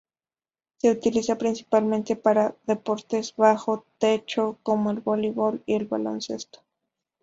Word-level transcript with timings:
Se 0.77 0.89
utiliza 0.89 1.37
principalmente 1.37 2.15
para 2.15 2.55
deportes 2.65 3.35
bajo 3.35 3.85
techo 3.99 4.57
como 4.63 4.89
el 4.89 4.99
voleibol 4.99 5.61
y 5.67 5.75
el 5.75 5.85
baloncesto. 5.85 6.63